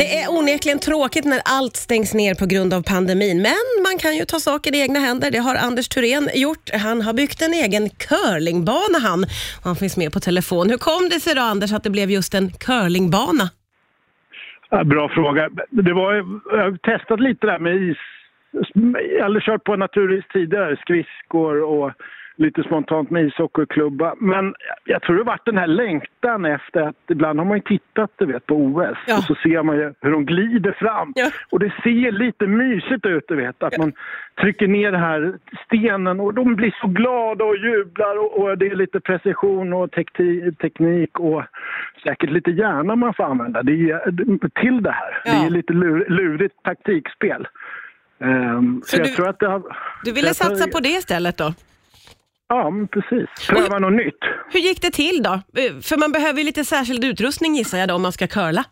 [0.00, 4.16] Det är onekligen tråkigt när allt stängs ner på grund av pandemin, men man kan
[4.16, 5.30] ju ta saker i egna händer.
[5.30, 6.64] Det har Anders Thorén gjort.
[6.86, 9.20] Han har byggt en egen curlingbana han
[9.60, 10.70] och han finns med på telefon.
[10.70, 13.44] Hur kom det sig då Anders att det blev just en curlingbana?
[14.70, 15.42] Ja, bra fråga.
[15.70, 16.10] Det var,
[16.56, 18.02] jag har testat lite där med is.
[19.18, 21.92] Jag hade kört på naturis tidigare, skridskor och
[22.40, 24.14] lite spontant med ishockeyklubba.
[24.18, 24.54] Men
[24.84, 28.26] jag tror det varit den här längtan efter att ibland har man ju tittat du
[28.26, 29.18] vet, på OS Ja.
[29.18, 31.12] och så ser man ju hur de glider fram.
[31.16, 31.30] Ja.
[31.50, 33.92] Och det ser lite mysigt ut du vet, att man
[34.40, 38.66] trycker ner den här stenen och de blir så glada och jublar och, och det
[38.66, 39.90] är lite precision och
[40.62, 41.42] teknik och
[42.04, 45.22] säkert lite hjärna man får använda det är, till det här.
[45.24, 45.32] Ja.
[45.32, 47.48] Det är lite lur, lurigt taktikspel.
[48.20, 49.62] Ehm, så, Så jag du- tror att det har...
[50.04, 51.52] Du ville satsa på det istället då?
[52.52, 53.28] Ja, men precis.
[53.50, 54.22] Pröva något nytt.
[54.52, 55.32] Hur gick det till då?
[55.32, 58.64] Eh, För man behöver ju lite särskild utrustning gissar jag då om man ska curla.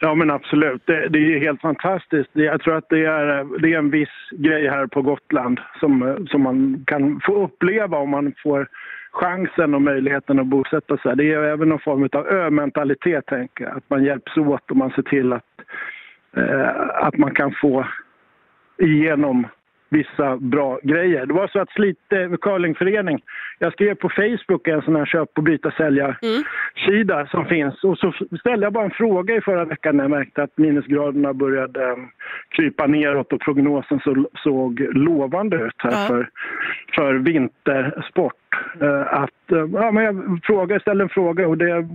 [0.00, 0.82] Ja, men absolut.
[0.86, 2.30] Det, det är helt fantastiskt.
[2.32, 6.42] Jag tror att det är, det är en viss grej här på Gotland som, som
[6.42, 8.68] man kan få uppleva om man får
[9.12, 11.16] chansen och möjligheten att bosätta sig.
[11.16, 13.76] Det är även någon form av ö-mentalitet, tänker jag.
[13.76, 15.44] Att man hjälps åt och man ser till att,
[16.36, 16.70] eh,
[17.06, 17.86] att man kan få
[18.78, 19.46] igenom
[19.96, 21.26] vissa bra grejer.
[21.26, 23.18] Det var så att Slite curlingförening,
[23.58, 26.16] jag skrev på Facebook en sån här köp och byta sälja
[26.86, 30.10] sida som finns och så ställde jag bara en fråga i förra veckan när jag
[30.10, 31.96] märkte att minusgraderna började eh,
[32.48, 36.06] krypa neråt och prognosen så, såg lovande ut här Ja.
[36.08, 36.28] för,
[36.94, 38.34] för vintersport.
[38.80, 41.88] Eh, att, eh, ja, men jag frågade, ställde en fråga och det är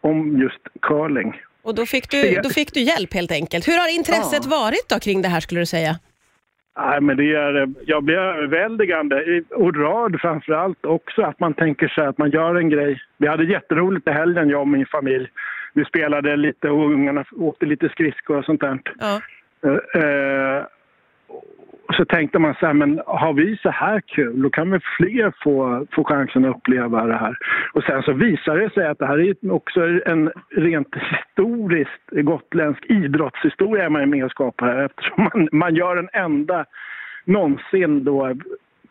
[0.00, 1.40] om just curling.
[1.64, 3.68] Och då fick, du, då fick du hjälp helt enkelt.
[3.68, 5.92] Hur har intresset varit då kring det här skulle du säga?
[6.76, 11.88] Nej, men det är, jag blir överväldigande och rörd framför allt också att man tänker
[11.88, 13.00] sig att man gör en grej.
[13.18, 15.28] Vi hade jätteroligt i helgen, jag och min familj.
[15.74, 18.80] Vi spelade lite och ungarna åkte lite skridskor och sånt där.
[18.98, 19.20] Ja.
[19.64, 20.71] Eh, och
[21.96, 25.32] så tänkte man så här, men har vi så här kul, då kan väl fler
[25.42, 27.36] få, få chansen att uppleva det här.
[27.72, 32.84] Och sen så visar det sig att det här är också en rent historiskt gotländsk
[32.86, 36.64] idrottshistoria är man ju med och skapar här eftersom man, man gör den enda
[37.24, 38.34] någonsin då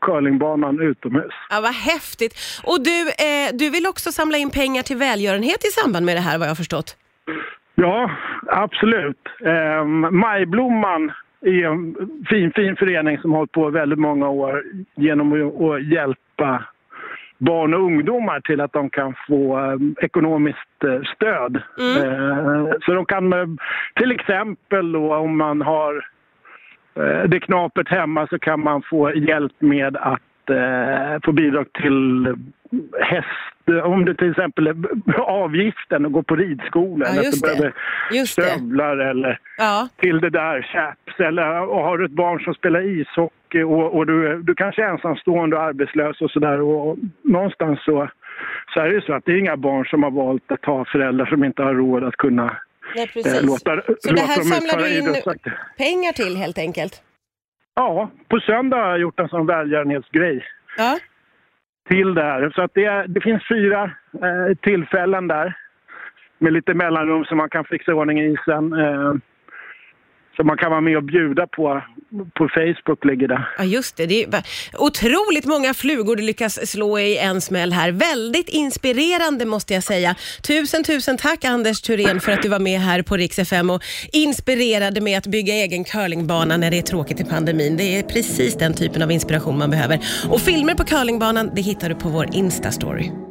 [0.01, 1.34] curlingbanan utomhus.
[1.50, 2.34] Ja, vad häftigt.
[2.63, 6.22] Och du, eh, du vill också samla in pengar till välgörenhet i samband med det
[6.22, 6.97] här vad jag har förstått?
[7.75, 8.12] Ja,
[8.47, 9.24] absolut.
[9.46, 11.96] Eh, Majblomman är en
[12.29, 14.63] fin, fin förening som har hållit på väldigt många år
[14.96, 16.66] genom att, hjälpa
[17.38, 21.56] barn och ungdomar till att de kan få eh, ekonomiskt eh, stöd.
[21.56, 23.46] Eh, så de kan eh,
[23.96, 26.06] till exempel då om man har
[27.28, 30.22] det knapert hemma så kan man få hjälp med att
[31.25, 32.28] få bidrag till
[33.01, 33.84] häst.
[33.84, 34.75] Om det till exempel är
[35.19, 37.73] avgiften att gå på ridskola Ja, eller att du behöver
[38.12, 38.41] Just det.
[38.44, 39.88] stövlar eller Ja.
[39.97, 41.19] till det där chaps.
[41.19, 44.89] Eller och har du ett barn som spelar ishockey och, och du, du kanske är
[44.89, 46.62] ensamstående och arbetslös och sådär.
[46.62, 48.09] Och, och någonstans så,
[48.73, 51.25] så är det så att det är inga barn som har valt att ha föräldrar
[51.25, 52.57] som inte har råd att kunna
[52.95, 53.41] Nej, eh, precis.
[53.44, 55.22] låta, Så det här låta samlar du in
[55.78, 57.01] pengar till helt enkelt?
[57.75, 60.45] Ja, på söndag har jag gjort en sån välgörenhetsgrej
[60.77, 60.97] Ja.
[61.89, 62.49] till det här.
[62.55, 63.83] Så att det, är, det finns fyra
[64.13, 65.53] eh, tillfällen där
[66.37, 68.73] med lite mellanrum så man kan fixa i ordning isen.
[68.73, 69.13] Eh,
[70.36, 71.84] som man kan vara med och bjuda på.
[72.34, 73.47] På Facebook ligger det.
[73.58, 74.06] Ja, just det.
[74.06, 74.44] det är
[74.78, 77.92] otroligt många flugor du lyckas slå i en smäll här.
[77.92, 80.16] Väldigt inspirerande måste jag säga.
[80.42, 83.84] Tusen, tusen tack Anders Thurén för att du var med här på Rix FM och
[84.12, 87.78] inspirerade med att bygga egen curlingbana när det är tråkigt i pandemin.
[87.78, 90.00] Det är precis den typen av inspiration man behöver.
[90.30, 93.12] Och filmer på curlingbanan, det hittar du på vår Insta-story.